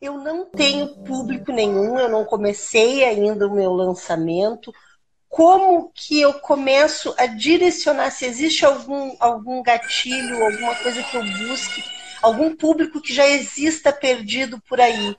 Eu 0.00 0.18
não 0.18 0.44
tenho 0.44 0.88
público 1.04 1.50
nenhum, 1.50 1.98
eu 1.98 2.08
não 2.08 2.24
comecei 2.24 3.02
ainda 3.02 3.46
o 3.46 3.54
meu 3.54 3.72
lançamento. 3.72 4.72
Como 5.28 5.90
que 5.94 6.20
eu 6.20 6.34
começo 6.34 7.14
a 7.16 7.26
direcionar? 7.26 8.10
Se 8.10 8.26
existe 8.26 8.64
algum, 8.64 9.16
algum 9.18 9.62
gatilho, 9.62 10.44
alguma 10.44 10.74
coisa 10.76 11.02
que 11.02 11.16
eu 11.16 11.22
busque, 11.22 11.82
algum 12.22 12.54
público 12.54 13.00
que 13.00 13.12
já 13.12 13.26
exista 13.26 13.90
perdido 13.90 14.60
por 14.68 14.80
aí, 14.80 15.16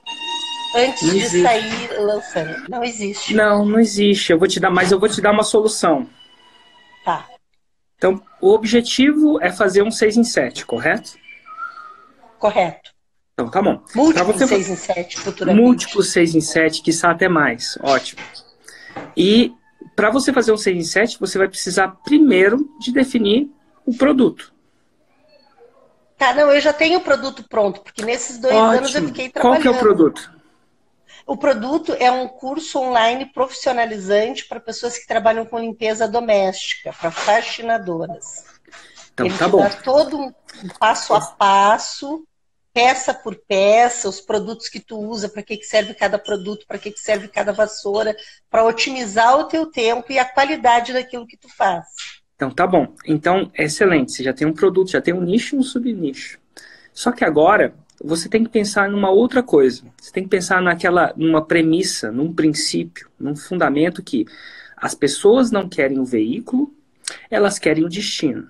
antes 0.76 1.02
não 1.02 1.10
de 1.10 1.18
existe. 1.18 1.42
sair 1.42 2.00
lançando? 2.00 2.68
Não 2.68 2.84
existe. 2.84 3.34
Não, 3.34 3.64
não 3.64 3.80
existe. 3.80 4.32
Eu 4.32 4.38
vou 4.38 4.46
te 4.46 4.60
dar, 4.60 4.70
mas 4.70 4.92
eu 4.92 5.00
vou 5.00 5.08
te 5.08 5.20
dar 5.20 5.32
uma 5.32 5.44
solução. 5.44 6.08
Tá. 7.04 7.28
Então, 7.96 8.22
o 8.40 8.52
objetivo 8.52 9.42
é 9.42 9.50
fazer 9.50 9.82
um 9.82 9.90
6 9.90 10.18
em 10.18 10.24
7, 10.24 10.64
correto? 10.64 11.18
Correto. 12.38 12.97
Então, 13.38 13.48
tá 13.48 13.62
bom. 13.62 13.80
Múltiplo 13.94 14.32
você... 14.32 14.48
6 14.48 14.68
em 14.68 14.74
7, 14.74 15.20
futuramente. 15.20 15.64
Múltiplo 15.64 16.02
6 16.02 16.34
em 16.34 16.40
7, 16.40 16.82
quiçá 16.82 17.12
até 17.12 17.28
mais. 17.28 17.78
Ótimo. 17.80 18.20
E 19.16 19.54
para 19.94 20.10
você 20.10 20.32
fazer 20.32 20.50
um 20.50 20.56
6 20.56 20.76
em 20.76 20.82
7, 20.82 21.20
você 21.20 21.38
vai 21.38 21.46
precisar 21.46 21.86
primeiro 22.04 22.68
de 22.80 22.90
definir 22.90 23.48
o 23.86 23.94
produto. 23.94 24.52
Tá, 26.16 26.34
não, 26.34 26.50
eu 26.52 26.60
já 26.60 26.72
tenho 26.72 26.98
o 26.98 27.02
produto 27.02 27.44
pronto, 27.48 27.80
porque 27.80 28.04
nesses 28.04 28.38
dois 28.38 28.56
Ótimo. 28.56 28.78
anos 28.78 28.94
eu 28.96 29.06
fiquei 29.06 29.28
trabalhando. 29.28 29.62
Qual 29.62 29.62
que 29.62 29.68
é 29.68 29.70
o 29.70 29.80
produto? 29.80 30.32
O 31.24 31.36
produto 31.36 31.94
é 31.96 32.10
um 32.10 32.26
curso 32.26 32.80
online 32.80 33.26
profissionalizante 33.26 34.48
para 34.48 34.58
pessoas 34.58 34.98
que 34.98 35.06
trabalham 35.06 35.46
com 35.46 35.60
limpeza 35.60 36.08
doméstica, 36.08 36.92
para 36.92 37.12
faxinadoras. 37.12 38.44
Então, 39.12 39.26
Ele 39.26 39.38
tá 39.38 39.46
bom. 39.46 39.60
dá 39.60 39.70
todo 39.70 40.18
um 40.18 40.32
passo 40.80 41.14
a 41.14 41.20
passo 41.20 42.26
peça 42.72 43.12
por 43.12 43.36
peça, 43.36 44.08
os 44.08 44.20
produtos 44.20 44.68
que 44.68 44.80
tu 44.80 44.98
usa, 44.98 45.28
para 45.28 45.42
que, 45.42 45.56
que 45.56 45.64
serve 45.64 45.94
cada 45.94 46.18
produto, 46.18 46.66
para 46.66 46.78
que, 46.78 46.90
que 46.90 47.00
serve 47.00 47.28
cada 47.28 47.52
vassoura, 47.52 48.16
para 48.50 48.64
otimizar 48.64 49.38
o 49.38 49.44
teu 49.44 49.66
tempo 49.66 50.12
e 50.12 50.18
a 50.18 50.24
qualidade 50.24 50.92
daquilo 50.92 51.26
que 51.26 51.36
tu 51.36 51.48
faz. 51.48 51.84
Então 52.36 52.50
tá 52.50 52.66
bom. 52.66 52.94
Então, 53.04 53.50
excelente. 53.54 54.12
Você 54.12 54.22
já 54.22 54.32
tem 54.32 54.46
um 54.46 54.52
produto, 54.52 54.92
já 54.92 55.00
tem 55.00 55.12
um 55.12 55.20
nicho 55.20 55.56
e 55.56 55.58
um 55.58 55.62
subnicho. 55.62 56.38
Só 56.92 57.10
que 57.10 57.24
agora 57.24 57.74
você 58.02 58.28
tem 58.28 58.44
que 58.44 58.50
pensar 58.50 58.88
numa 58.88 59.10
outra 59.10 59.42
coisa. 59.42 59.82
Você 60.00 60.12
tem 60.12 60.22
que 60.22 60.28
pensar 60.28 60.62
naquela, 60.62 61.12
numa 61.16 61.44
premissa, 61.44 62.12
num 62.12 62.32
princípio, 62.32 63.08
num 63.18 63.34
fundamento 63.34 64.02
que 64.02 64.24
as 64.76 64.94
pessoas 64.94 65.50
não 65.50 65.68
querem 65.68 65.98
o 65.98 66.04
veículo, 66.04 66.72
elas 67.30 67.58
querem 67.58 67.84
o 67.84 67.88
destino. 67.88 68.48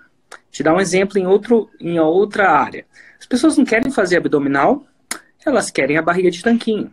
Te 0.58 0.64
dar 0.64 0.74
um 0.74 0.80
exemplo 0.80 1.16
em, 1.16 1.24
outro, 1.24 1.70
em 1.78 2.00
outra 2.00 2.50
área. 2.50 2.84
As 3.16 3.24
pessoas 3.24 3.56
não 3.56 3.64
querem 3.64 3.92
fazer 3.92 4.16
abdominal, 4.16 4.84
elas 5.46 5.70
querem 5.70 5.96
a 5.96 6.02
barriga 6.02 6.32
de 6.32 6.42
tanquinho. 6.42 6.92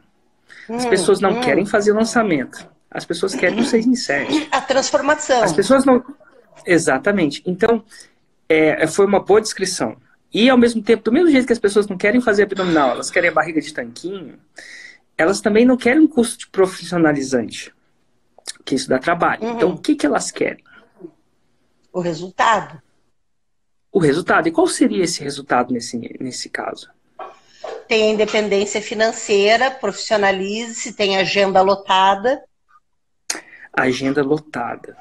As 0.70 0.86
hum, 0.86 0.90
pessoas 0.92 1.20
não 1.20 1.32
hum. 1.32 1.42
querem 1.42 1.66
fazer 1.66 1.92
lançamento. 1.92 2.64
As 2.92 3.06
pessoas 3.06 3.34
querem 3.34 3.60
o 3.60 3.66
6 3.66 3.88
em 3.88 3.96
7. 3.96 4.50
A 4.52 4.62
transformação. 4.62 5.42
As 5.42 5.52
pessoas 5.52 5.84
não. 5.84 6.06
Exatamente. 6.64 7.42
Então, 7.44 7.84
é, 8.48 8.86
foi 8.86 9.08
uma 9.08 9.20
boa 9.20 9.42
descrição. 9.42 9.98
E, 10.32 10.48
ao 10.48 10.60
mesmo 10.60 10.84
tempo, 10.84 11.04
do 11.06 11.12
mesmo 11.12 11.32
jeito 11.32 11.48
que 11.48 11.54
as 11.54 11.58
pessoas 11.58 11.88
não 11.88 11.98
querem 11.98 12.22
fazer 12.22 12.44
abdominal, 12.44 12.92
elas 12.92 13.10
querem 13.10 13.32
a 13.32 13.34
barriga 13.34 13.60
de 13.60 13.74
tanquinho, 13.74 14.38
elas 15.18 15.42
também 15.42 15.66
não 15.66 15.76
querem 15.76 16.02
um 16.02 16.08
curso 16.08 16.38
de 16.38 16.48
profissionalizante, 16.50 17.74
que 18.64 18.76
isso 18.76 18.88
dá 18.88 19.00
trabalho. 19.00 19.44
Uhum. 19.44 19.56
Então, 19.56 19.70
o 19.72 19.78
que, 19.80 19.96
que 19.96 20.06
elas 20.06 20.30
querem? 20.30 20.64
O 21.92 22.00
resultado 22.00 22.85
o 23.96 24.00
resultado. 24.00 24.50
E 24.50 24.52
qual 24.52 24.68
seria 24.68 25.06
esse 25.06 25.24
resultado 25.24 25.74
nesse, 25.74 25.98
nesse 26.20 26.50
caso? 26.50 26.90
Tem 27.88 28.04
a 28.04 28.14
independência 28.14 28.82
financeira, 28.82 29.72
profissionalize-se, 29.72 30.92
tem 30.92 31.16
agenda 31.16 31.62
lotada. 31.62 32.44
Agenda 33.72 34.22
lotada. 34.22 34.98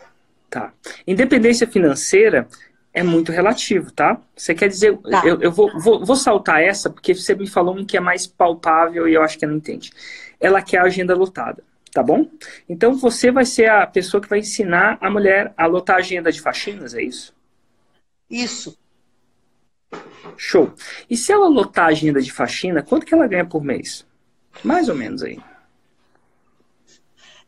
Tá. 0.48 0.72
Independência 1.04 1.66
financeira 1.66 2.46
é 2.92 3.02
muito 3.02 3.32
relativo, 3.32 3.90
tá? 3.90 4.20
Você 4.36 4.54
quer 4.54 4.68
dizer, 4.68 4.96
tá. 4.98 5.26
eu, 5.26 5.40
eu 5.40 5.50
vou, 5.50 5.76
vou, 5.76 6.04
vou, 6.04 6.14
saltar 6.14 6.62
essa, 6.62 6.88
porque 6.88 7.16
você 7.16 7.34
me 7.34 7.48
falou 7.48 7.76
um 7.76 7.84
que 7.84 7.96
é 7.96 8.00
mais 8.00 8.28
palpável 8.28 9.08
e 9.08 9.14
eu 9.14 9.22
acho 9.22 9.36
que 9.36 9.44
ela 9.44 9.54
entende. 9.54 9.90
Ela 10.38 10.62
quer 10.62 10.78
a 10.78 10.84
agenda 10.84 11.16
lotada, 11.16 11.64
tá 11.90 12.00
bom? 12.00 12.30
Então 12.68 12.94
você 12.94 13.32
vai 13.32 13.44
ser 13.44 13.68
a 13.68 13.84
pessoa 13.88 14.20
que 14.20 14.28
vai 14.28 14.38
ensinar 14.38 14.98
a 15.00 15.10
mulher 15.10 15.52
a 15.56 15.66
lotar 15.66 15.96
a 15.96 15.98
agenda 15.98 16.30
de 16.30 16.40
faxinas, 16.40 16.94
é 16.94 17.02
isso? 17.02 17.34
Isso. 18.30 18.83
Show. 20.36 20.72
E 21.08 21.16
se 21.16 21.32
ela 21.32 21.48
lotar 21.48 21.86
a 21.86 21.88
agenda 21.88 22.20
de 22.20 22.32
faxina, 22.32 22.82
quanto 22.82 23.06
que 23.06 23.14
ela 23.14 23.26
ganha 23.26 23.44
por 23.44 23.62
mês? 23.62 24.06
Mais 24.62 24.88
ou 24.88 24.94
menos 24.94 25.22
aí. 25.22 25.38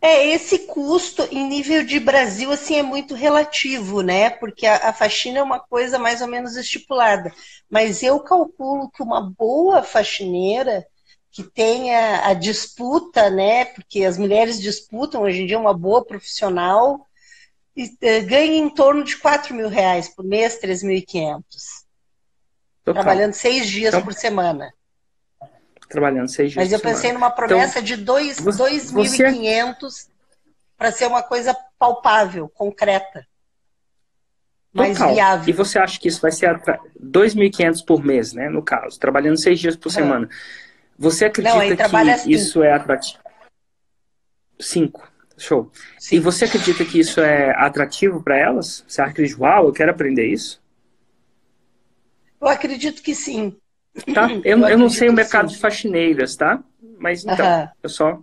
É, 0.01 0.27
esse 0.29 0.61
custo 0.67 1.27
em 1.33 1.49
nível 1.49 1.85
de 1.85 1.99
Brasil 1.99 2.53
assim 2.53 2.77
é 2.77 2.83
muito 2.83 3.15
relativo, 3.15 4.03
né? 4.03 4.31
Porque 4.31 4.67
a, 4.67 4.91
a, 4.91 4.93
faxina 4.93 5.39
é 5.39 5.43
uma 5.43 5.59
coisa 5.59 5.99
mais 5.99 6.21
ou 6.21 6.29
menos 6.29 6.55
estipulada. 6.57 7.33
Mas 7.69 8.03
eu 8.03 8.21
calculo 8.21 8.91
que 8.91 9.03
uma 9.03 9.21
boa 9.21 9.83
faxineira 9.83 10.87
que 11.31 11.43
tenha 11.43 12.27
a 12.27 12.35
disputa, 12.35 13.31
né? 13.31 13.65
Porque 13.65 14.05
as 14.05 14.17
mulheres 14.19 14.61
disputam 14.61 15.23
hoje 15.23 15.43
em 15.43 15.47
dia 15.47 15.59
uma 15.59 15.75
boa 15.75 16.05
profissional 16.05 17.07
e, 17.77 17.95
eh, 18.01 18.21
ganha 18.21 18.57
em 18.57 18.71
torno 18.71 19.05
de 19.05 19.17
4 19.19 19.55
mil 19.55 19.69
reais 19.69 20.09
por 20.09 20.25
mês, 20.25 20.59
3.500. 20.61 21.86
Total. 22.87 23.03
Trabalhando 23.03 23.33
seis 23.33 23.67
dias 23.67 23.93
então, 23.93 24.05
por 24.05 24.15
semana. 24.15 24.73
Trabalhando 25.89 26.29
seis 26.29 26.53
dias 26.53 26.65
Mas 26.65 26.73
eu 26.73 26.79
pensei 26.79 27.13
numa 27.13 27.31
promessa 27.31 27.81
então, 27.81 27.97
de 27.97 28.05
2.500 28.05 30.09
para 30.79 30.93
ser 30.93 31.07
uma 31.07 31.21
coisa 31.21 31.53
palpável, 31.81 32.49
concreta. 32.49 33.27
Mais 34.73 34.97
Total. 34.97 35.15
viável. 35.15 35.49
E 35.49 35.53
você 35.53 35.81
acha 35.81 35.99
que 35.99 36.07
isso 36.07 36.21
vai 36.21 36.31
ser 36.31 36.57
2.500 37.03 37.85
por 37.85 38.05
mês, 38.05 38.33
né? 38.33 38.49
No 38.49 38.63
caso, 38.63 39.01
trabalhando 39.01 39.37
seis 39.37 39.59
dias 39.59 39.75
por 39.75 39.91
semana. 39.91 40.29
Você 40.97 41.25
acredita 41.25 41.89
Não, 41.89 42.23
que 42.23 42.33
isso 42.33 42.63
é 42.63 42.73
atrativo? 42.73 43.19
Cinco. 44.61 45.11
Show. 45.37 45.73
E 46.13 46.21
você 46.21 46.45
acredita 46.45 46.85
que 46.85 47.01
isso 47.01 47.21
é 47.21 47.51
atrativo 47.57 48.23
para 48.23 48.39
elas? 48.39 48.85
Você 48.87 49.03
acredita, 49.03 49.43
uau, 49.43 49.67
eu 49.67 49.73
quero 49.73 49.91
aprender 49.91 50.27
isso? 50.27 50.65
Eu 52.41 52.49
acredito 52.49 53.03
que 53.03 53.15
sim. 53.15 53.57
Tá? 54.13 54.31
Eu, 54.45 54.59
eu, 54.59 54.69
eu 54.69 54.79
não 54.79 54.91
sei 54.91 55.09
o 55.09 55.13
mercado 55.13 55.49
sim. 55.49 55.55
de 55.55 55.61
faxineiras, 55.61 56.37
tá? 56.37 56.63
Mas 56.99 57.25
então, 57.25 57.69
eu 57.83 57.89
só. 57.89 58.19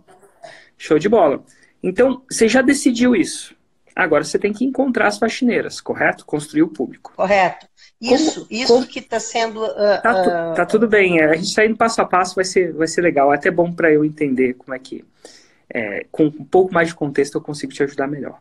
Show 0.76 0.98
de 0.98 1.08
bola. 1.08 1.42
Então, 1.82 2.22
você 2.30 2.48
já 2.48 2.62
decidiu 2.62 3.14
isso. 3.14 3.54
Agora 3.94 4.24
você 4.24 4.38
tem 4.38 4.52
que 4.52 4.64
encontrar 4.64 5.06
as 5.06 5.18
faxineiras, 5.18 5.80
correto? 5.80 6.26
Construir 6.26 6.62
o 6.62 6.68
público. 6.68 7.12
Correto. 7.14 7.68
Isso, 8.00 8.40
como, 8.40 8.46
isso 8.50 8.72
como... 8.72 8.86
que 8.86 8.98
está 8.98 9.20
sendo. 9.20 9.64
Uh, 9.64 10.02
tá, 10.02 10.22
tu, 10.22 10.56
tá, 10.56 10.66
tudo 10.66 10.88
bem. 10.88 11.20
A 11.20 11.34
gente 11.34 11.48
está 11.48 11.64
indo 11.64 11.76
passo 11.76 12.02
a 12.02 12.04
passo, 12.04 12.34
vai 12.34 12.44
ser, 12.44 12.72
vai 12.72 12.88
ser 12.88 13.02
legal. 13.02 13.32
É 13.32 13.36
até 13.36 13.50
bom 13.50 13.72
para 13.72 13.92
eu 13.92 14.04
entender 14.04 14.54
como 14.54 14.74
é 14.74 14.78
que. 14.78 15.04
É, 15.72 16.06
com 16.10 16.24
um 16.24 16.44
pouco 16.44 16.74
mais 16.74 16.88
de 16.88 16.94
contexto 16.94 17.36
eu 17.36 17.40
consigo 17.40 17.72
te 17.72 17.82
ajudar 17.82 18.06
melhor. 18.06 18.38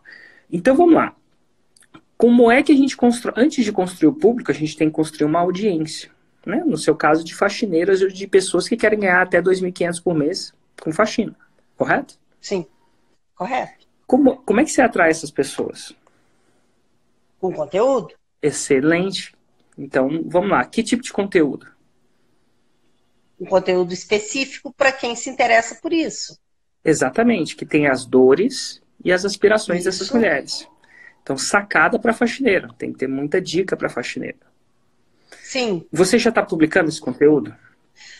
Então 0.51 0.75
vamos 0.75 0.95
lá 0.95 1.15
como 2.23 2.49
é 2.49 2.63
que 2.63 2.71
a 2.71 2.75
gente 2.75 2.95
constrói, 2.95 3.33
antes 3.35 3.65
de 3.65 3.71
construir 3.73 4.07
o 4.07 4.13
público, 4.13 4.49
a 4.49 4.53
gente 4.53 4.77
tem 4.77 4.87
que 4.87 4.95
construir 4.95 5.25
uma 5.25 5.41
audiência. 5.41 6.09
Né? 6.45 6.63
No 6.65 6.77
seu 6.77 6.95
caso, 6.95 7.21
de 7.21 7.35
faxineiras 7.35 8.01
ou 8.01 8.07
de 8.07 8.25
pessoas 8.25 8.65
que 8.65 8.77
querem 8.77 8.97
ganhar 8.97 9.21
até 9.21 9.41
2.500 9.41 10.01
por 10.01 10.15
mês 10.15 10.53
com 10.79 10.93
faxina, 10.93 11.35
correto? 11.75 12.17
Sim, 12.39 12.65
correto. 13.35 13.85
Como, 14.07 14.37
como 14.37 14.61
é 14.61 14.63
que 14.63 14.71
você 14.71 14.81
atrai 14.81 15.09
essas 15.09 15.31
pessoas? 15.31 15.93
Com 17.41 17.51
conteúdo. 17.51 18.13
Excelente. 18.41 19.35
Então, 19.77 20.23
vamos 20.25 20.49
lá. 20.49 20.63
Que 20.63 20.81
tipo 20.81 21.03
de 21.03 21.11
conteúdo? 21.11 21.67
Um 23.37 23.45
conteúdo 23.45 23.91
específico 23.91 24.73
para 24.73 24.93
quem 24.93 25.13
se 25.13 25.29
interessa 25.29 25.75
por 25.81 25.91
isso. 25.91 26.39
Exatamente, 26.85 27.53
que 27.53 27.65
tem 27.65 27.85
as 27.85 28.05
dores 28.05 28.81
e 29.03 29.11
as 29.11 29.25
aspirações 29.25 29.79
isso. 29.79 29.89
dessas 29.89 30.09
mulheres. 30.09 30.65
Então, 31.23 31.37
sacada 31.37 31.97
para 31.97 32.13
faxineira. 32.13 32.69
Tem 32.77 32.91
que 32.91 32.99
ter 32.99 33.07
muita 33.07 33.41
dica 33.41 33.77
para 33.77 33.89
faxineira. 33.89 34.37
Sim. 35.41 35.85
Você 35.91 36.19
já 36.19 36.29
está 36.29 36.43
publicando 36.43 36.89
esse 36.89 36.99
conteúdo? 36.99 37.55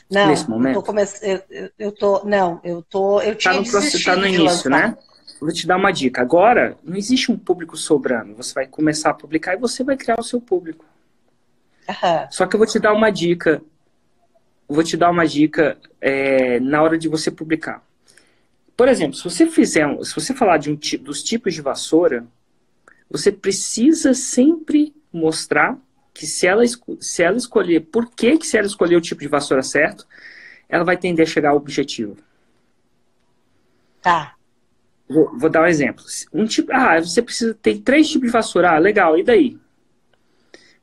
Não, 0.10 0.28
nesse 0.28 0.50
momento? 0.50 0.78
Eu, 0.78 0.84
come... 0.84 1.04
eu, 1.22 1.70
eu 1.78 1.92
tô, 1.92 2.24
não, 2.24 2.62
eu 2.64 2.82
tô, 2.82 3.20
eu 3.22 3.36
tinha 3.36 3.54
tá 3.54 3.60
no, 3.60 3.70
processo, 3.70 4.04
tá 4.06 4.16
no 4.16 4.26
início, 4.26 4.70
né? 4.70 4.98
Vou 5.40 5.52
te 5.52 5.68
dar 5.68 5.76
uma 5.76 5.92
dica. 5.92 6.22
Agora, 6.22 6.78
não 6.84 6.96
existe 6.96 7.32
um 7.32 7.38
público 7.38 7.76
sobrando. 7.76 8.34
Você 8.36 8.54
vai 8.54 8.68
começar 8.68 9.10
a 9.10 9.14
publicar 9.14 9.54
e 9.54 9.58
você 9.58 9.84
vai 9.84 9.98
criar 9.98 10.16
o 10.18 10.24
seu 10.24 10.40
público. 10.40 10.86
Uhum. 11.90 12.28
Só 12.32 12.46
que 12.46 12.56
eu 12.56 12.58
vou 12.58 12.68
te 12.68 12.80
dar 12.80 12.94
uma 12.94 13.10
dica. 13.10 13.62
Vou 14.68 14.84
te 14.84 14.96
dar 14.96 15.10
uma 15.10 15.28
dica 15.28 15.78
é, 16.00 16.60
na 16.62 16.82
hora 16.82 16.98
de 16.98 17.10
você 17.10 17.30
publicar. 17.30 17.84
Por 18.78 18.88
exemplo, 18.88 19.18
se 19.18 19.24
você 19.24 19.46
fizer, 19.46 19.86
se 20.04 20.16
você 20.16 20.34
falar 20.34 20.58
de 20.58 20.72
um 20.72 20.80
dos 21.02 21.22
tipos 21.22 21.54
de 21.54 21.62
vassoura, 21.62 22.26
você 23.14 23.32
precisa 23.32 24.16
sempre 24.16 24.92
mostrar 25.14 25.78
que 26.12 26.26
se 26.26 26.48
ela, 26.48 26.64
se 27.00 27.22
ela 27.22 27.38
escolher, 27.38 27.82
por 27.82 28.10
que, 28.10 28.40
que 28.40 28.48
se 28.48 28.58
ela 28.58 28.66
escolher 28.66 28.96
o 28.96 29.02
tipo 29.02 29.22
de 29.22 29.28
vassoura 29.28 29.62
certo, 29.62 30.08
ela 30.68 30.84
vai 30.84 30.98
tender 30.98 31.24
a 31.24 31.30
chegar 31.30 31.52
ao 31.52 31.58
objetivo. 31.58 32.18
Tá. 34.02 34.34
Vou, 35.08 35.38
vou, 35.38 35.48
dar 35.48 35.62
um 35.62 35.68
exemplo. 35.68 36.04
Um 36.34 36.46
tipo, 36.46 36.74
ah, 36.74 37.00
você 37.00 37.22
precisa 37.22 37.54
ter 37.54 37.78
três 37.82 38.10
tipos 38.10 38.28
de 38.28 38.34
vassoura. 38.34 38.72
Ah, 38.72 38.80
legal, 38.80 39.16
e 39.16 39.24
daí? 39.24 39.60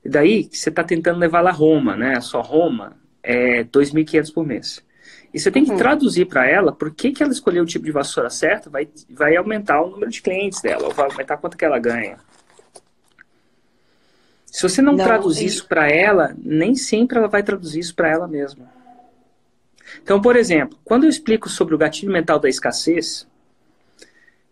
E 0.04 0.08
daí 0.08 0.48
você 0.52 0.68
está 0.68 0.84
tentando 0.84 1.18
levar 1.18 1.40
lá 1.40 1.50
Roma, 1.50 1.96
né? 1.96 2.20
Só 2.20 2.40
Roma 2.40 2.96
é 3.24 3.64
2.500 3.64 4.32
por 4.32 4.46
mês. 4.46 4.84
E 5.32 5.38
você 5.38 5.50
tem 5.50 5.64
que 5.64 5.70
uhum. 5.70 5.76
traduzir 5.76 6.26
para 6.26 6.48
ela 6.48 6.72
por 6.72 6.90
que, 6.92 7.12
que 7.12 7.22
ela 7.22 7.32
escolheu 7.32 7.62
o 7.62 7.66
tipo 7.66 7.84
de 7.84 7.92
vassoura 7.92 8.28
certo, 8.28 8.68
vai, 8.68 8.88
vai 9.08 9.36
aumentar 9.36 9.80
o 9.80 9.90
número 9.90 10.10
de 10.10 10.20
clientes 10.20 10.60
dela, 10.60 10.88
ou 10.88 10.92
vai 10.92 11.08
aumentar 11.08 11.36
quanto 11.36 11.56
que 11.56 11.64
ela 11.64 11.78
ganha. 11.78 12.18
Se 14.44 14.62
você 14.62 14.82
não, 14.82 14.94
não 14.94 15.04
traduzir 15.04 15.46
isso 15.46 15.68
para 15.68 15.88
ela, 15.88 16.34
nem 16.36 16.74
sempre 16.74 17.18
ela 17.18 17.28
vai 17.28 17.42
traduzir 17.42 17.78
isso 17.78 17.94
para 17.94 18.08
ela 18.08 18.26
mesma. 18.26 18.68
Então, 20.02 20.20
por 20.20 20.34
exemplo, 20.34 20.78
quando 20.84 21.04
eu 21.04 21.10
explico 21.10 21.48
sobre 21.48 21.74
o 21.74 21.78
gatilho 21.78 22.12
mental 22.12 22.38
da 22.38 22.48
escassez, 22.48 23.26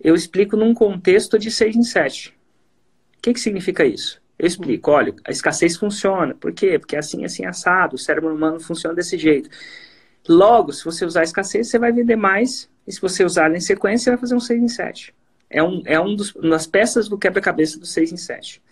eu 0.01 0.15
explico 0.15 0.57
num 0.57 0.73
contexto 0.73 1.39
de 1.39 1.51
6 1.51 1.77
em 1.77 1.83
7. 1.83 2.31
O 3.19 3.21
que, 3.21 3.33
que 3.33 3.41
significa 3.41 3.85
isso? 3.85 4.23
Eu 4.39 4.47
explico, 4.47 4.93
olha, 4.93 5.13
a 5.25 5.33
escassez 5.33 5.77
funciona. 5.77 6.35
Por 6.35 6.53
quê? 6.53 6.79
Porque 6.79 6.95
é 6.95 7.01
assim, 7.01 7.25
assim, 7.25 7.45
assado. 7.45 7.97
O 7.97 7.99
cérebro 7.99 8.33
humano 8.33 8.61
funciona 8.61 8.95
desse 8.95 9.19
jeito. 9.19 9.51
Logo, 10.29 10.73
se 10.73 10.85
você 10.85 11.05
usar 11.05 11.23
escassez, 11.23 11.69
você 11.69 11.79
vai 11.79 11.91
vender 11.91 12.17
mais. 12.17 12.69
E 12.87 12.93
se 12.93 13.01
você 13.01 13.25
usar 13.25 13.55
em 13.55 13.61
sequência, 13.61 14.05
você 14.05 14.11
vai 14.11 14.19
fazer 14.19 14.35
um 14.35 14.41
6 14.41 14.63
em 14.63 14.69
7. 14.69 15.15
É, 15.51 15.63
um, 15.63 15.83
é 15.87 15.99
um 15.99 16.15
dos, 16.15 16.35
uma 16.35 16.51
das 16.51 16.67
peças 16.67 17.09
do 17.09 17.17
quebra-cabeça 17.17 17.79
do 17.79 17.87
6 17.87 18.13
em 18.13 18.17
7. 18.17 18.63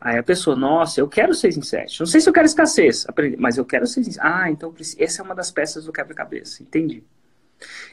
Aí 0.00 0.18
a 0.18 0.22
pessoa, 0.22 0.54
nossa, 0.54 1.00
eu 1.00 1.08
quero 1.08 1.34
6 1.34 1.56
em 1.56 1.62
7. 1.62 2.00
Não 2.00 2.06
sei 2.06 2.20
se 2.20 2.28
eu 2.28 2.32
quero 2.32 2.46
escassez, 2.46 3.06
mas 3.38 3.56
eu 3.56 3.64
quero 3.64 3.86
6 3.86 4.06
em 4.06 4.12
7. 4.12 4.26
Ah, 4.26 4.50
então 4.50 4.72
essa 4.98 5.22
é 5.22 5.24
uma 5.24 5.34
das 5.34 5.50
peças 5.50 5.84
do 5.84 5.92
quebra-cabeça. 5.92 6.62
Entendi. 6.62 7.02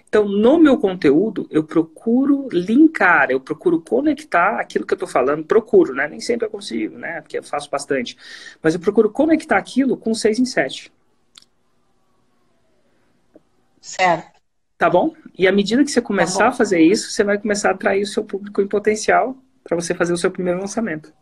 Então, 0.08 0.28
no 0.28 0.60
meu 0.60 0.78
conteúdo, 0.78 1.48
eu 1.50 1.64
procuro 1.64 2.48
linkar, 2.52 3.32
eu 3.32 3.40
procuro 3.40 3.82
conectar 3.82 4.60
aquilo 4.60 4.86
que 4.86 4.94
eu 4.94 4.98
estou 4.98 5.10
falando, 5.10 5.44
procuro, 5.44 5.94
né? 5.94 6.08
Nem 6.08 6.20
sempre 6.20 6.46
eu 6.46 6.50
consigo, 6.52 6.98
né? 6.98 7.22
Porque 7.22 7.40
eu 7.40 7.44
faço 7.44 7.70
bastante. 7.70 8.16
Mas 8.62 8.76
eu 8.76 8.80
procuro 8.80 9.10
conectar 9.10 9.58
aquilo 9.58 9.98
com 9.98 10.14
6 10.14 10.40
em 10.40 10.46
7. 10.46 10.94
Certo. 13.86 14.40
Tá 14.78 14.90
bom? 14.90 15.14
E 15.38 15.48
à 15.48 15.52
medida 15.52 15.84
que 15.84 15.92
você 15.92 16.02
tá 16.02 16.08
começar 16.08 16.46
tá 16.46 16.48
a 16.50 16.52
fazer 16.52 16.82
isso, 16.82 17.12
você 17.12 17.24
vai 17.24 17.38
começar 17.38 17.70
a 17.70 17.74
atrair 17.74 18.04
o 18.04 18.08
seu 18.08 18.24
público 18.24 18.62
em 18.62 18.68
potencial 18.68 19.38
para 19.64 19.76
você 19.76 19.94
fazer 19.94 20.14
o 20.14 20.18
seu 20.18 20.32
primeiro 20.32 20.60
lançamento. 20.60 21.14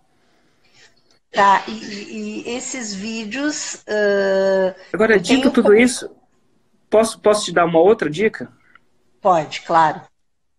Tá, 1.32 1.64
e, 1.68 2.44
e 2.44 2.56
esses 2.56 2.94
vídeos. 2.94 3.84
Uh, 3.88 4.74
Agora, 4.94 5.20
dito 5.20 5.50
tudo 5.52 5.74
isso, 5.74 6.10
Posso, 6.94 7.20
posso 7.20 7.46
te 7.46 7.52
dar 7.52 7.66
uma 7.66 7.80
outra 7.80 8.08
dica? 8.08 8.54
Pode, 9.20 9.62
claro. 9.62 10.02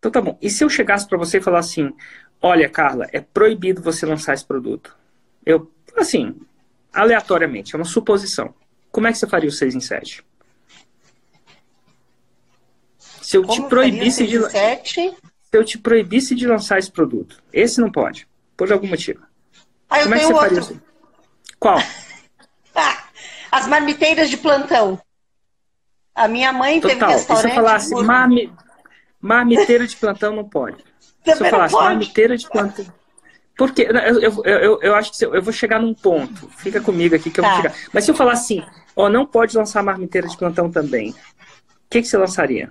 Então 0.01 0.11
tá 0.11 0.21
bom. 0.21 0.37
E 0.43 0.51
se 0.51 0.65
eu 0.65 0.69
chegasse 0.69 1.07
para 1.07 1.17
você 1.17 1.39
e 1.39 1.41
falar 1.41 1.61
assim: 1.61 1.93
olha, 2.43 2.69
Carla, 2.69 3.07
é 3.13 3.21
proibido 3.21 3.81
você 3.81 4.05
lançar 4.05 4.35
esse 4.35 4.45
produto? 4.45 4.97
Eu, 5.47 5.71
assim, 5.97 6.35
aleatoriamente, 6.93 7.77
é 7.77 7.79
uma 7.79 7.85
suposição. 7.85 8.53
Como 8.91 9.07
é 9.07 9.13
que 9.13 9.19
você 9.19 9.29
faria 9.29 9.49
o 9.49 9.53
6 9.53 9.77
em 9.77 9.81
7? 9.81 10.25
Se 13.35 13.39
eu 13.39 13.43
Como 13.43 13.53
te 13.53 13.69
proibisse 13.69 14.25
de. 14.29 14.49
7? 14.49 15.11
Se 15.11 15.17
eu 15.53 15.65
te 15.65 15.77
proibisse 15.77 16.37
de 16.37 16.47
lançar 16.47 16.79
esse 16.79 16.89
produto, 16.89 17.43
esse 17.53 17.81
não 17.81 17.91
pode, 17.91 18.29
por 18.57 18.73
algum 18.73 18.87
motivo. 18.87 19.25
Ah, 19.91 20.05
Como 20.05 20.15
é 20.15 20.19
que 20.21 20.27
você 20.27 20.33
outro. 20.33 20.65
faria? 20.65 20.83
Qual? 21.59 21.79
ah, 22.77 23.05
as 23.51 23.67
marmiteiras 23.67 24.31
de 24.31 24.37
plantão. 24.37 25.01
A 26.15 26.29
minha 26.29 26.53
mãe 26.53 26.81
Total. 26.81 26.97
teve 26.97 27.13
restaurante... 27.13 27.43
se 27.43 27.49
eu 27.49 27.55
falasse 27.57 27.91
por... 27.91 28.05
marmi... 28.05 28.53
marmiteira 29.21 29.85
de 29.85 29.97
plantão, 29.97 30.37
não 30.37 30.49
pode. 30.49 30.85
Também 31.25 31.37
se 31.37 31.43
eu 31.43 31.51
falasse 31.51 31.75
marmiteira 31.75 32.37
de 32.37 32.49
plantão... 32.49 32.87
Porque 33.59 33.83
eu, 33.83 34.21
eu, 34.21 34.45
eu, 34.45 34.81
eu, 34.81 34.95
acho 34.95 35.11
que 35.11 35.25
eu, 35.25 35.43
vou 35.43 35.53
chegar 35.53 35.81
num 35.81 35.93
ponto. 35.93 36.49
Fica 36.51 36.81
comigo 36.81 37.17
aqui 37.17 37.31
que 37.31 37.41
eu 37.41 37.45
vou 37.45 37.53
tá. 37.53 37.63
chegar. 37.63 37.75
Mas 37.93 38.05
se 38.05 38.13
eu 38.13 38.15
falar 38.15 38.35
assim, 38.35 38.65
ó, 38.95 39.09
não 39.09 39.27
pode 39.27 39.57
lançar 39.57 39.83
marmiteira 39.83 40.29
de 40.29 40.37
plantão 40.37 40.71
também, 40.71 41.11
o 41.11 41.17
que, 41.91 42.01
que 42.01 42.07
você 42.07 42.17
lançaria? 42.17 42.71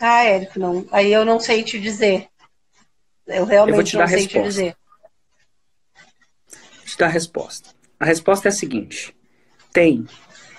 Ah, 0.00 0.24
Érico, 0.24 0.58
não. 0.58 0.86
Aí 0.90 1.12
eu 1.12 1.24
não 1.26 1.38
sei 1.38 1.62
te 1.62 1.78
dizer. 1.78 2.28
Eu 3.26 3.44
realmente 3.44 3.70
eu 3.70 3.76
vou 3.76 3.84
te 3.84 3.94
não 3.94 4.00
dar 4.00 4.08
sei 4.08 4.16
resposta. 4.18 4.38
te 4.40 4.44
dizer. 4.44 4.76
Vou 6.76 6.86
te 6.86 6.98
dar 6.98 7.06
a 7.06 7.10
resposta. 7.10 7.70
A 7.98 8.04
resposta 8.06 8.48
é 8.48 8.50
a 8.50 8.52
seguinte: 8.52 9.14
tem 9.72 10.06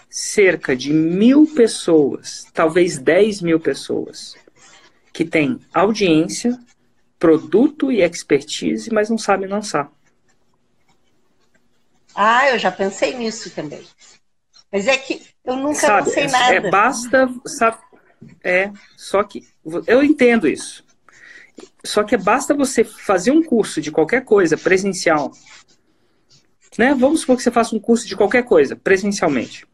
cerca 0.10 0.76
de 0.76 0.94
mil 0.94 1.48
pessoas, 1.48 2.46
talvez 2.54 3.00
10 3.00 3.42
mil 3.42 3.60
pessoas, 3.60 4.36
que 5.12 5.26
têm 5.26 5.60
audiência, 5.74 6.60
produto 7.18 7.92
e 7.92 8.02
expertise, 8.02 8.94
mas 8.94 9.10
não 9.10 9.18
sabem 9.18 9.50
lançar. 9.50 9.92
Ah, 12.14 12.50
eu 12.50 12.60
já 12.60 12.72
pensei 12.72 13.16
nisso 13.16 13.50
também. 13.52 13.84
Mas 14.72 14.88
é 14.88 14.98
que 14.98 15.26
eu 15.44 15.56
nunca 15.56 15.76
sabe, 15.76 16.10
lancei 16.10 16.24
é, 16.26 16.28
nada. 16.28 16.54
É, 16.56 16.70
basta, 16.70 17.30
sabe, 17.46 17.78
é, 18.44 18.72
só 18.96 19.24
que 19.24 19.48
eu 19.88 20.04
entendo 20.04 20.48
isso. 20.48 20.84
Só 21.84 22.04
que 22.04 22.16
basta 22.18 22.54
você 22.54 22.84
fazer 22.84 23.32
um 23.32 23.44
curso 23.44 23.82
de 23.82 23.92
qualquer 23.92 24.24
coisa 24.24 24.58
presencial 24.58 25.32
né? 26.78 26.94
Vamos 26.94 27.22
supor 27.22 27.38
que 27.38 27.44
você 27.44 27.52
faça 27.52 27.76
um 27.76 27.80
curso 27.80 28.08
de 28.08 28.16
qualquer 28.16 28.44
coisa, 28.44 28.76
presencialmente. 28.76 29.66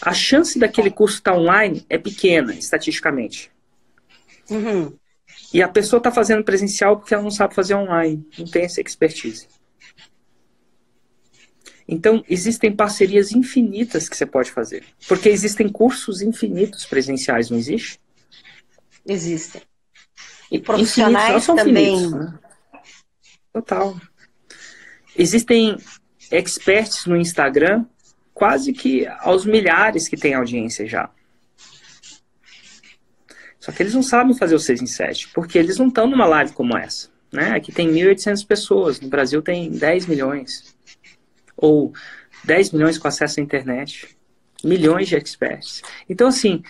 A 0.00 0.12
chance 0.12 0.58
daquele 0.58 0.90
curso 0.90 1.16
estar 1.16 1.34
online 1.34 1.84
é 1.88 1.98
pequena, 1.98 2.54
estatisticamente. 2.54 3.50
Uhum. 4.48 4.96
E 5.52 5.62
a 5.62 5.68
pessoa 5.68 5.98
está 5.98 6.10
fazendo 6.10 6.44
presencial 6.44 6.96
porque 6.96 7.12
ela 7.12 7.22
não 7.22 7.30
sabe 7.30 7.54
fazer 7.54 7.74
online, 7.74 8.26
não 8.38 8.46
tem 8.46 8.64
essa 8.64 8.80
expertise. 8.80 9.48
Então, 11.88 12.22
existem 12.28 12.70
parcerias 12.70 13.32
infinitas 13.32 14.10
que 14.10 14.16
você 14.16 14.26
pode 14.26 14.52
fazer. 14.52 14.84
Porque 15.08 15.30
existem 15.30 15.70
cursos 15.70 16.20
infinitos 16.20 16.84
presenciais, 16.84 17.48
não 17.48 17.56
existe? 17.56 17.98
Existem. 19.06 19.62
E 20.52 20.58
profissionais 20.58 21.46
também. 21.46 21.94
Infinitos, 21.94 22.12
né? 22.12 22.38
Total. 23.52 23.98
Existem 25.16 25.78
experts 26.30 27.06
no 27.06 27.16
Instagram, 27.16 27.86
quase 28.34 28.74
que 28.74 29.06
aos 29.20 29.46
milhares 29.46 30.08
que 30.08 30.16
tem 30.16 30.34
audiência 30.34 30.86
já. 30.86 31.10
Só 33.58 33.72
que 33.72 33.82
eles 33.82 33.94
não 33.94 34.02
sabem 34.02 34.36
fazer 34.36 34.54
o 34.54 34.60
6 34.60 34.82
em 34.82 34.86
7, 34.86 35.28
porque 35.28 35.58
eles 35.58 35.78
não 35.78 35.88
estão 35.88 36.06
numa 36.06 36.26
live 36.26 36.52
como 36.52 36.76
essa. 36.76 37.08
Né? 37.32 37.50
Aqui 37.52 37.72
tem 37.72 37.90
1.800 37.90 38.46
pessoas, 38.46 39.00
no 39.00 39.08
Brasil 39.08 39.42
tem 39.42 39.70
10 39.70 40.06
milhões. 40.06 40.77
Ou 41.58 41.92
10 42.44 42.72
milhões 42.72 42.96
com 42.96 43.08
acesso 43.08 43.40
à 43.40 43.42
internet. 43.42 44.16
Milhões 44.64 45.08
de 45.08 45.16
experts. 45.16 45.82
Então, 46.08 46.28
assim, 46.28 46.62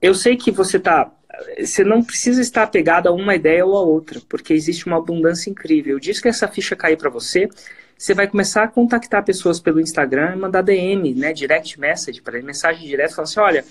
eu 0.00 0.14
sei 0.14 0.36
que 0.36 0.50
você 0.50 0.78
tá. 0.78 1.10
Você 1.58 1.84
não 1.84 2.02
precisa 2.02 2.40
estar 2.40 2.62
apegado 2.62 3.08
a 3.08 3.12
uma 3.12 3.34
ideia 3.34 3.66
ou 3.66 3.76
a 3.76 3.82
outra, 3.82 4.20
porque 4.28 4.54
existe 4.54 4.86
uma 4.86 4.98
abundância 4.98 5.50
incrível. 5.50 5.98
Disse 5.98 6.22
que 6.22 6.28
essa 6.28 6.48
ficha 6.48 6.76
cair 6.76 6.96
para 6.96 7.10
você, 7.10 7.48
você 7.96 8.14
vai 8.14 8.26
começar 8.26 8.62
a 8.62 8.68
contactar 8.68 9.24
pessoas 9.24 9.58
pelo 9.60 9.80
Instagram 9.80 10.34
e 10.34 10.38
mandar 10.38 10.62
DM, 10.62 11.14
né, 11.14 11.32
direct 11.32 11.78
message, 11.80 12.22
para 12.22 12.40
mensagem 12.42 12.86
direta, 12.86 13.14
falar 13.14 13.24
assim, 13.24 13.40
olha, 13.40 13.64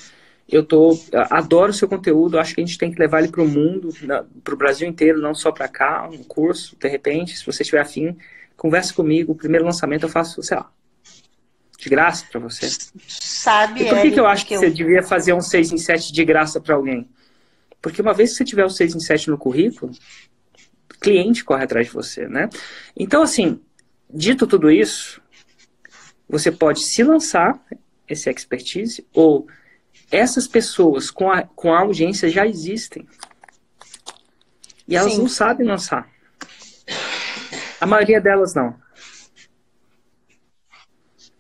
eu 0.48 0.64
tô, 0.64 1.00
adoro 1.30 1.72
o 1.72 1.74
seu 1.74 1.88
conteúdo, 1.88 2.40
acho 2.40 2.54
que 2.54 2.62
a 2.62 2.66
gente 2.66 2.78
tem 2.78 2.92
que 2.92 3.00
levar 3.00 3.20
ele 3.20 3.32
para 3.32 3.42
o 3.42 3.48
mundo, 3.48 3.90
para 4.44 4.54
o 4.54 4.58
Brasil 4.58 4.88
inteiro, 4.88 5.20
não 5.20 5.34
só 5.34 5.52
para 5.52 5.68
cá, 5.68 6.08
um 6.08 6.24
curso, 6.24 6.76
de 6.80 6.88
repente, 6.88 7.38
se 7.38 7.46
você 7.46 7.64
estiver 7.64 7.82
afim, 7.82 8.16
converse 8.58 8.94
comigo, 8.94 9.32
o 9.32 9.36
primeiro 9.36 9.66
lançamento 9.66 10.04
eu 10.04 10.10
faço, 10.10 10.42
sei 10.42 10.58
lá, 10.58 10.72
de 11.78 11.90
graça 11.90 12.26
para 12.32 12.40
você. 12.40 12.68
Sabe, 13.08 13.84
e 13.84 13.90
por 13.90 14.02
que, 14.02 14.12
que 14.12 14.20
eu 14.20 14.28
acho 14.28 14.46
que, 14.46 14.56
eu... 14.56 14.60
você 14.60 14.70
devia 14.70 15.04
fazer 15.04 15.34
um 15.34 15.42
6 15.42 15.72
em 15.74 15.78
7 15.78 16.12
de 16.12 16.26
graça 16.26 16.60
para 16.60 16.76
alguém? 16.76 17.10
Porque 17.82 18.02
uma 18.02 18.14
vez 18.14 18.32
que 18.32 18.38
você 18.38 18.46
tiver 18.46 18.66
o 18.66 18.70
6 18.70 18.96
em 18.96 19.00
7 19.00 19.30
no 19.30 19.38
currículo, 19.38 19.92
cliente 21.00 21.44
corre 21.44 21.64
atrás 21.64 21.88
de 21.88 21.94
você, 21.94 22.28
né? 22.28 22.50
Então, 22.96 23.22
assim, 23.22 23.62
Dito 24.10 24.46
tudo 24.46 24.70
isso, 24.70 25.22
você 26.30 26.52
pode 26.52 26.82
se 26.82 27.04
lançar 27.04 27.60
esse 28.08 28.30
expertise 28.30 29.06
ou 29.14 29.48
essas 30.12 30.48
pessoas 30.48 31.10
com 31.10 31.32
a, 31.32 31.42
com 31.44 31.74
a 31.74 31.80
audiência 31.80 32.30
já 32.30 32.48
existem. 32.48 33.08
E 34.88 34.96
elas 34.96 35.14
Sim. 35.14 35.20
não 35.20 35.28
sabem 35.28 35.68
lançar. 35.68 36.10
A 37.80 37.86
maioria 37.86 38.22
delas 38.22 38.54
não. 38.54 38.76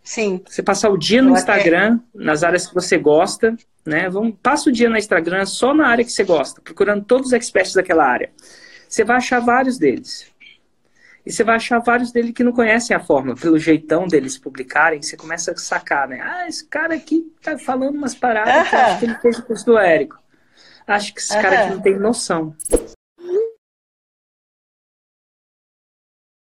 Sim. 0.03 0.41
Você 0.47 0.61
passar 0.61 0.89
o 0.89 0.97
dia 0.97 1.21
no 1.21 1.31
Eu 1.31 1.35
Instagram, 1.35 1.99
até... 2.13 2.23
nas 2.25 2.43
áreas 2.43 2.67
que 2.67 2.73
você 2.73 2.97
gosta, 2.97 3.55
né? 3.85 4.07
Vamos, 4.09 4.35
passa 4.41 4.69
o 4.69 4.71
dia 4.73 4.89
no 4.89 4.97
Instagram 4.97 5.45
só 5.45 5.73
na 5.73 5.87
área 5.87 6.05
que 6.05 6.11
você 6.11 6.23
gosta, 6.23 6.61
procurando 6.61 7.03
todos 7.03 7.27
os 7.27 7.33
experts 7.33 7.73
daquela 7.73 8.05
área. 8.05 8.31
Você 8.87 9.03
vai 9.03 9.17
achar 9.17 9.39
vários 9.39 9.77
deles. 9.77 10.31
E 11.25 11.31
você 11.31 11.43
vai 11.43 11.55
achar 11.55 11.79
vários 11.79 12.11
dele 12.11 12.31
que 12.31 12.43
não 12.43 12.51
conhecem 12.51 12.95
a 12.95 12.99
fórmula. 12.99 13.35
Pelo 13.35 13.57
jeitão 13.57 14.07
deles 14.07 14.37
publicarem, 14.37 15.01
você 15.01 15.17
começa 15.17 15.51
a 15.51 15.57
sacar, 15.57 16.07
né? 16.07 16.21
Ah, 16.21 16.47
esse 16.47 16.63
cara 16.67 16.93
aqui 16.93 17.33
tá 17.41 17.57
falando 17.57 17.95
umas 17.95 18.13
paradas 18.13 18.69
que 18.69 18.75
acho 18.75 18.99
que 18.99 19.05
ele 19.05 19.15
fez 19.15 19.39
o 19.39 19.43
curso 19.43 19.65
do 19.65 19.77
Érico. 19.77 20.19
Acho 20.87 21.13
que 21.15 21.19
esse 21.19 21.33
cara 21.33 21.61
aqui 21.61 21.73
não 21.73 21.81
tem 21.81 21.97
noção. 21.97 22.55